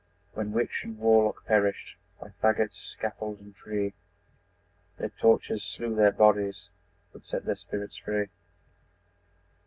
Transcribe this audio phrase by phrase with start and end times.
[0.33, 3.93] When witch and warlock perished By fagot, scaffold and tree,
[4.97, 6.69] Their tortures slew their bodies
[7.13, 8.29] But set their spirits free!